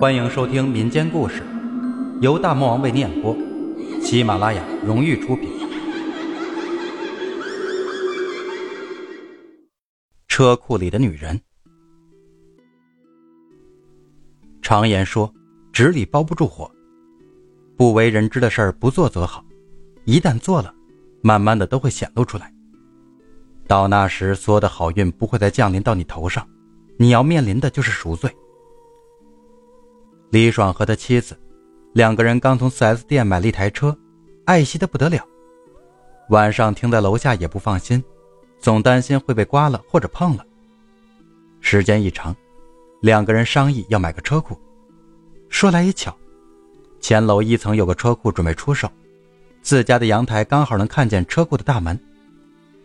[0.00, 1.42] 欢迎收听民间故事，
[2.22, 3.36] 由大魔王为你演播，
[4.00, 5.50] 喜马拉雅荣誉出品。
[10.26, 11.38] 车库里的女人，
[14.62, 15.30] 常言说，
[15.70, 16.70] 纸里包不住火，
[17.76, 19.44] 不为人知的事儿不做则好，
[20.06, 20.74] 一旦做了，
[21.22, 22.50] 慢慢的都会显露出来。
[23.68, 26.48] 到那时，所有的好运不会再降临到你头上，
[26.96, 28.34] 你要面临的就是赎罪。
[30.30, 31.36] 李爽和他妻子
[31.92, 33.96] 两个人刚从 4S 店买了一台车，
[34.44, 35.26] 爱惜的不得了。
[36.28, 38.02] 晚上停在楼下也不放心，
[38.60, 40.46] 总担心会被刮了或者碰了。
[41.60, 42.34] 时间一长，
[43.00, 44.56] 两个人商议要买个车库。
[45.48, 46.16] 说来也巧，
[47.00, 48.88] 前楼一层有个车库准备出售，
[49.62, 51.98] 自家的阳台刚好能看见车库的大门。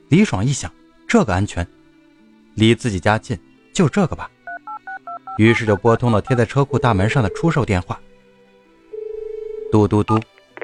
[0.09, 0.71] 李爽一想，
[1.07, 1.65] 这个安全，
[2.55, 3.39] 离自己家近，
[3.71, 4.31] 就这个吧。
[5.37, 7.99] 于是就拨通了贴在车库大门上的出售电话。
[9.71, 10.19] 嘟嘟嘟，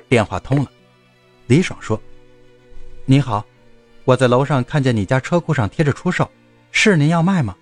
[0.08, 0.72] 电话通了。
[1.48, 2.02] 李爽说
[3.06, 3.46] ：“你好，
[4.06, 6.30] 我在楼上看见你家车库上贴着出售，
[6.72, 7.56] 是您要卖吗？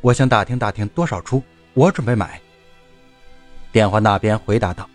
[0.00, 1.42] 我想打听打听多少出，
[1.74, 2.40] 我准备买。”
[3.70, 4.88] 电话那边回答道：“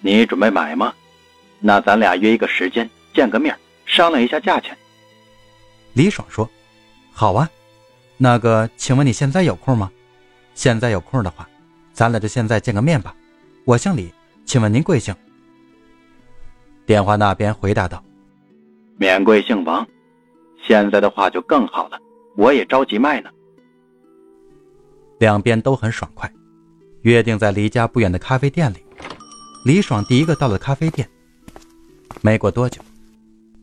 [0.00, 0.92] 你准备买吗？
[1.60, 3.56] 那咱俩约一个时间见个面，
[3.86, 4.76] 商量一下价钱。”
[5.92, 6.48] 李爽说
[7.12, 7.48] ：“好啊，
[8.16, 9.92] 那个，请问你现在有空吗？”
[10.58, 11.48] 现在有空的话，
[11.92, 13.14] 咱俩就现在见个面吧。
[13.64, 14.12] 我姓李，
[14.44, 15.14] 请问您贵姓？
[16.84, 18.02] 电话那边回答道
[18.98, 19.86] ：“免贵姓王。
[20.66, 21.98] 现在的话就更好了，
[22.36, 23.30] 我也着急卖呢。”
[25.20, 26.28] 两边都很爽快，
[27.02, 28.78] 约定在离家不远的咖啡店里。
[29.64, 31.08] 李爽第一个到了咖啡店，
[32.20, 32.82] 没过多久，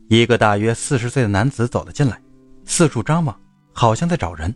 [0.08, 2.18] 一个大约四十岁的男子走了进来，
[2.64, 3.38] 四处张望，
[3.74, 4.54] 好像在找人。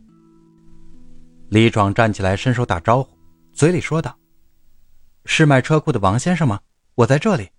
[1.51, 3.19] 李爽站起来，伸手打招呼，
[3.53, 4.17] 嘴里说道
[5.27, 6.61] ：“是卖车库的王先生吗？
[6.94, 7.50] 我在这里。”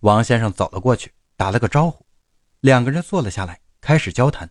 [0.00, 2.04] 王先生走了过去，打了个招呼，
[2.60, 4.50] 两个人坐了下来，开始交谈。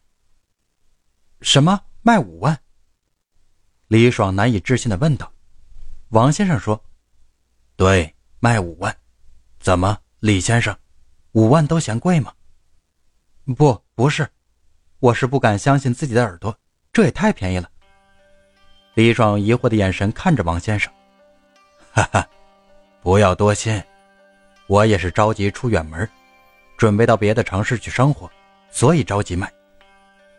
[1.42, 2.60] 什么卖五万？
[3.90, 5.32] 李爽难以置信的问道。
[6.08, 6.84] 王先生说
[7.78, 8.98] ：“对，卖五万。
[9.60, 10.76] 怎么，李先生，
[11.34, 12.34] 五万都嫌贵吗
[13.56, 14.28] ？”“不，不是，
[14.98, 16.58] 我是不敢相信自己的耳朵，
[16.92, 17.70] 这也太便宜了。”
[18.96, 20.92] 李爽疑惑的眼神看着王先生，
[21.94, 22.28] 哈哈，
[23.02, 23.82] 不要多心，
[24.68, 26.10] 我也是着急出远门，
[26.78, 28.30] 准备到别的城市去生活，
[28.72, 29.52] 所以着急卖。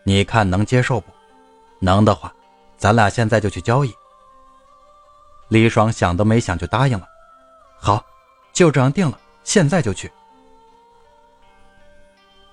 [0.04, 1.10] 你看能接受不？
[1.78, 2.32] 能的话，
[2.76, 3.94] 咱俩现在就去交易。
[5.48, 7.08] 李爽想都没想就答应了，
[7.78, 8.04] 好，
[8.52, 10.10] 就这样定了，现在就去。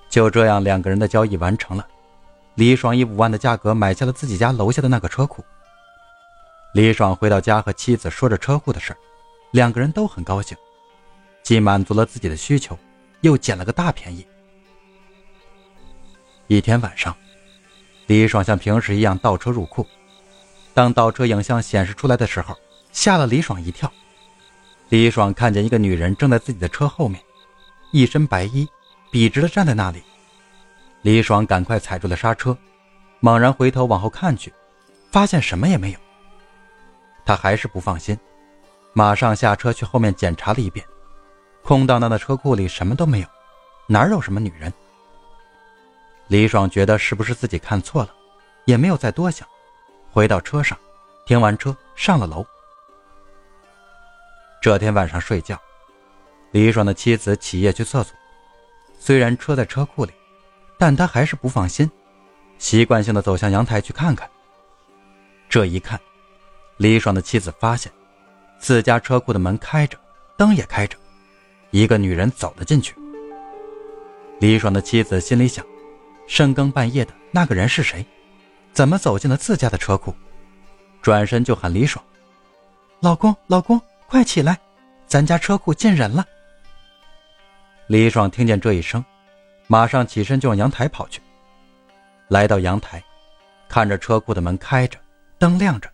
[0.09, 1.85] 就这样，两个人的交易完成了，
[2.55, 5.43] 李爽以五万的价格买下了自己家楼下的那个车库。
[6.77, 8.95] 李爽回到家和妻子说着车库的事
[9.49, 10.55] 两个人都很高兴，
[11.41, 12.77] 既满足了自己的需求，
[13.21, 14.23] 又捡了个大便宜。
[16.45, 17.17] 一天晚上，
[18.05, 19.83] 李爽像平时一样倒车入库，
[20.75, 22.55] 当倒车影像显示出来的时候，
[22.91, 23.91] 吓了李爽一跳。
[24.89, 27.19] 李爽看见一个女人正在自己的车后面，
[27.91, 28.67] 一身白衣，
[29.09, 30.03] 笔直的站在那里。
[31.01, 32.55] 李爽赶快踩住了刹车，
[33.19, 34.53] 猛然回头往后看去，
[35.11, 35.99] 发现什么也没有。
[37.27, 38.17] 他还是不放心，
[38.93, 40.88] 马上下车去后面检查了一遍，
[41.61, 43.27] 空荡荡的车库里什么都没有，
[43.85, 44.71] 哪有什么女人？
[46.27, 48.15] 李爽觉得是不是自己看错了，
[48.63, 49.45] 也没有再多想，
[50.09, 50.79] 回到车上，
[51.25, 52.45] 停完车上了楼。
[54.61, 55.59] 这天晚上睡觉，
[56.51, 58.15] 李爽的妻子起夜去厕所，
[58.97, 60.13] 虽然车在车库里，
[60.77, 61.91] 但他还是不放心，
[62.57, 64.29] 习惯性的走向阳台去看看。
[65.49, 65.99] 这一看。
[66.77, 67.91] 李爽的妻子发现，
[68.59, 69.97] 自家车库的门开着，
[70.38, 70.95] 灯也开着，
[71.71, 72.95] 一个女人走了进去。
[74.39, 75.65] 李爽的妻子心里想：
[76.27, 78.06] 深更半夜的那个人是谁？
[78.74, 80.13] 怎么走进了自家的车库？
[81.01, 82.03] 转身就喊李爽
[83.01, 84.59] ：“老公，老公，快起来，
[85.07, 86.24] 咱家车库进人了！”
[87.88, 89.03] 李爽听见这一声，
[89.65, 91.19] 马上起身就往阳台跑去。
[92.27, 93.03] 来到阳台，
[93.68, 95.00] 看着车库的门开着，
[95.39, 95.89] 灯亮着。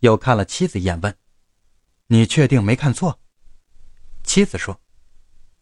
[0.00, 1.16] 又看了妻子一眼，问
[2.08, 3.20] ：“你确定没看错？”
[4.22, 4.80] 妻子说：“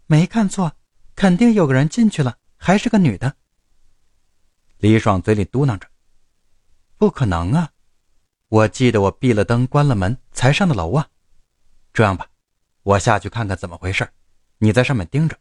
[0.06, 0.72] 没看错，
[1.14, 3.36] 肯定有个人进去了，还是个女的。”
[4.78, 5.88] 李爽嘴里嘟囔着
[6.98, 7.70] ：“不可能啊！
[8.48, 11.08] 我记得我闭了灯、关了门才上的楼啊。
[11.92, 12.28] 这样吧，
[12.82, 14.08] 我下去看看怎么回事，
[14.58, 15.38] 你在上面盯着，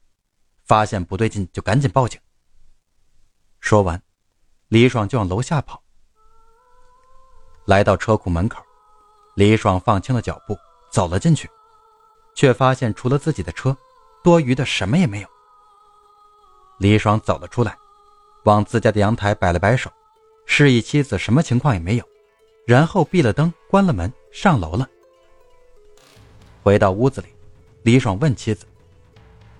[0.63, 2.19] 发现不对劲就赶紧报警。”
[3.59, 4.01] 说完，
[4.69, 5.83] 李爽就往楼下跑。
[7.65, 8.63] 来到车库门口。
[9.41, 10.55] 李爽放轻了脚步，
[10.91, 11.49] 走了进去，
[12.35, 13.75] 却发现除了自己的车，
[14.23, 15.27] 多余的什么也没有。
[16.77, 17.75] 李爽走了出来，
[18.43, 19.91] 往自家的阳台摆了摆手，
[20.45, 22.05] 示意妻子什么情况也没有，
[22.67, 24.87] 然后闭了灯，关了门，上楼了。
[26.61, 27.29] 回到屋子里，
[27.81, 28.67] 李爽问妻子：“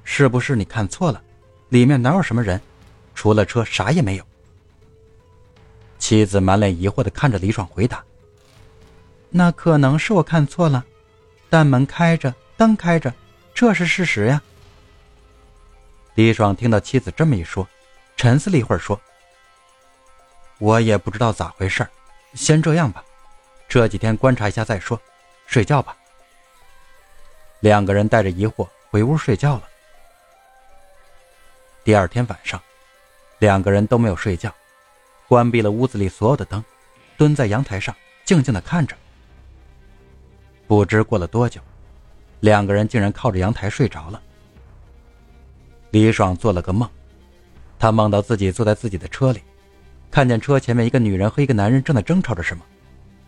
[0.06, 1.20] 是不是你看错了？
[1.70, 2.62] 里面哪有什么人？
[3.16, 4.24] 除了车，啥也没有。”
[5.98, 8.06] 妻子满脸疑惑的看着李爽，回答
[9.34, 10.86] ：“那可能是我看错了，
[11.50, 13.14] 但门开着，灯开着，
[13.54, 14.42] 这是事实呀。”
[16.16, 17.66] 李爽听到妻子这么一说，
[18.18, 19.00] 沉思了一会儿，说
[20.60, 21.88] ：“我也不知道咋回事
[22.34, 23.04] 先这样吧，
[23.70, 25.00] 这几天观察一下再说，
[25.48, 25.96] 睡觉吧。”
[27.62, 29.64] 两个人带着疑惑回屋睡觉了。
[31.86, 32.62] 第二天晚上，
[33.40, 34.54] 两个人都没有睡觉，
[35.30, 36.62] 关闭了屋子里所有的灯，
[37.18, 37.96] 蹲在阳台上
[38.26, 38.96] 静静的看着。
[40.72, 41.60] 不知过了多久，
[42.40, 44.22] 两个人竟然靠着阳台睡着了。
[45.90, 46.90] 李爽做了个梦，
[47.78, 49.42] 他梦到自己坐在自己的车里，
[50.10, 52.64] 看见车前面一个女人和一个男人正在争吵着什么。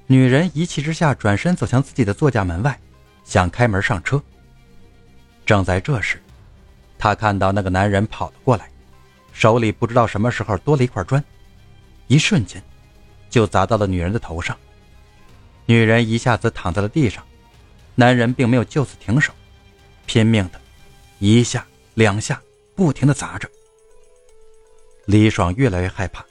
[0.07, 2.79] 女人一气之下转身走向自己的座驾门外，
[3.25, 4.23] 想开门上车。
[5.45, 6.23] 正在这时，
[6.97, 8.69] 他看到那个男人跑了过来，
[9.33, 11.21] 手里不知道什么时候多了一块砖，
[12.07, 12.63] 一瞬间
[13.29, 14.57] 就砸到了女人的头上。
[15.65, 17.21] 女人一下子躺在了地上，
[17.95, 19.33] 男人并没有就此停手，
[20.05, 20.59] 拼命的
[21.19, 22.41] 一下两下。
[22.75, 23.47] 不停的砸着，
[25.05, 26.25] 李爽越来越害怕，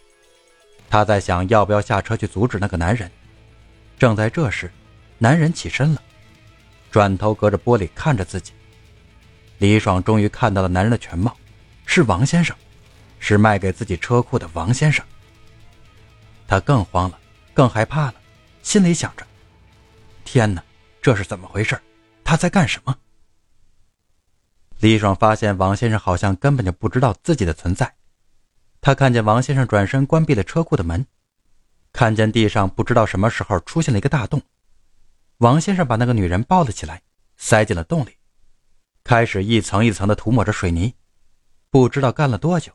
[0.91, 3.09] 他在想要不要下车去阻止那个男人。
[3.97, 4.69] 正在这时，
[5.19, 6.03] 男人起身了，
[6.91, 8.53] 转头隔着玻璃看着自己。
[9.59, 11.37] 李爽终于看到了男人的全貌，
[11.87, 12.57] 是王先生，
[13.21, 15.07] 是卖给自己车库的王先生。
[16.49, 17.21] 他更慌了，
[17.55, 18.15] 更害怕了，
[18.65, 19.25] 心里想着：
[20.25, 20.61] 天哪，
[21.03, 21.77] 这是怎么回事？
[22.23, 22.97] 他在干什么？
[24.79, 27.93] 李爽发现王先生好像根本就不知道自己的存在。
[28.81, 31.05] 他看见王先生转身关闭了车库的门，
[31.93, 34.41] 看见地上不知道什么时候出现了一个大洞。
[35.39, 37.03] 王先生把那个女人抱了起来，
[37.37, 38.17] 塞进了洞里，
[39.03, 40.95] 开始一层一层的涂抹着水泥。
[41.69, 42.73] 不知道干了多久，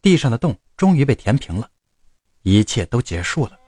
[0.00, 1.68] 地上的洞终于被填平了，
[2.42, 3.58] 一切都结束了。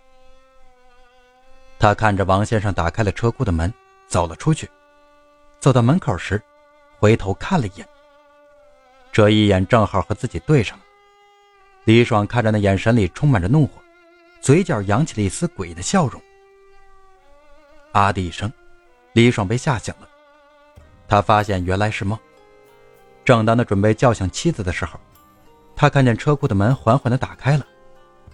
[1.80, 3.72] 他看着王先生打开了车库的门，
[4.08, 4.68] 走了出去。
[5.60, 6.42] 走到门口时。
[7.00, 7.88] 回头看了一眼，
[9.12, 10.84] 这一眼正好和自己对上了。
[11.84, 13.80] 李爽看着那眼神里充满着怒火，
[14.40, 16.20] 嘴角扬起了一丝诡异的笑容。
[17.92, 18.52] 啊的一声，
[19.12, 20.08] 李爽被吓醒了。
[21.06, 22.18] 他发现原来是梦。
[23.24, 24.98] 正当他准备叫醒妻子的时候，
[25.76, 27.64] 他看见车库的门缓缓的打开了。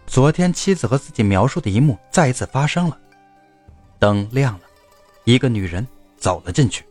[0.07, 2.99] 昨天妻子和自己描述的一幕再一次发生了。
[3.99, 4.61] 灯亮了，
[5.25, 5.87] 一个女人
[6.17, 6.85] 走了进去。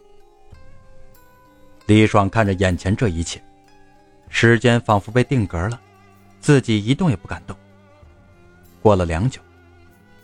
[1.85, 3.41] 李爽看着眼前这一切，
[4.29, 5.79] 时间仿佛被定格了，
[6.39, 7.55] 自己一动也不敢动。
[8.81, 9.39] 过了良久，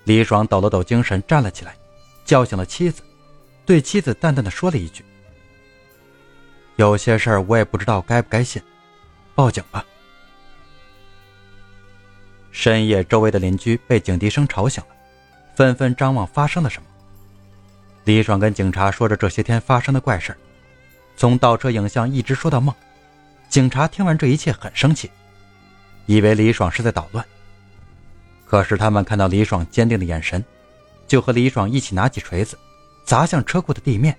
[0.05, 1.75] 李爽抖了抖精神，站了起来，
[2.25, 3.03] 叫醒了妻子，
[3.65, 5.05] 对妻子淡淡的说了一句
[6.77, 8.61] ：“有些事儿我也不知道该不该信，
[9.35, 9.85] 报警吧。”
[12.51, 14.89] 深夜，周围的邻居被警笛声吵醒了，
[15.55, 16.87] 纷纷张望发生了什么。
[18.05, 20.35] 李爽跟警察说着这些天发生的怪事。
[21.15, 22.73] 从倒车影像一直说到梦，
[23.49, 25.11] 警察听完这一切很生气，
[26.05, 27.25] 以为李爽是在捣乱。
[28.45, 30.43] 可是他们看到李爽坚定的眼神，
[31.07, 32.57] 就和李爽一起拿起锤子，
[33.03, 34.17] 砸向车库的地面。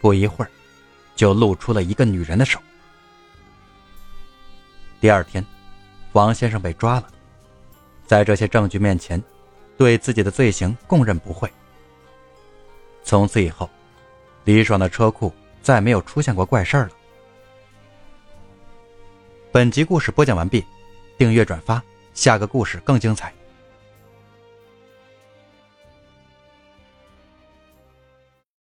[0.00, 0.50] 不一会儿，
[1.16, 2.58] 就露出了一个女人的手。
[5.00, 5.44] 第二天，
[6.12, 7.08] 王先生被抓了，
[8.06, 9.20] 在这些证据面前，
[9.76, 11.50] 对自己的罪行供认不讳。
[13.10, 13.68] 从此以后，
[14.44, 15.32] 李爽的车库。
[15.62, 16.90] 再没有出现过怪事儿了。
[19.50, 20.64] 本集故事播讲完毕，
[21.18, 21.82] 订阅转发，
[22.14, 23.34] 下个故事更精彩。